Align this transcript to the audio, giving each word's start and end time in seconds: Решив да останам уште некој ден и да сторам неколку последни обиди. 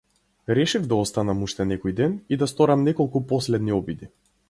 Решив 0.59 0.87
да 0.93 0.99
останам 1.01 1.45
уште 1.49 1.69
некој 1.73 1.97
ден 2.01 2.17
и 2.35 2.43
да 2.45 2.51
сторам 2.55 2.89
неколку 2.91 3.25
последни 3.37 3.81
обиди. 3.83 4.15